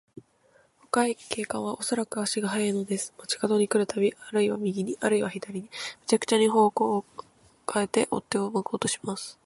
[0.81, 3.13] 若い警官は、おそろしく足が早いのです。
[3.19, 5.69] 町かどに来るたび、あるいは右に、あるいは左に、め
[6.07, 7.05] ちゃくちゃに方角を
[7.67, 9.37] かえて、追っ手をまこうとします。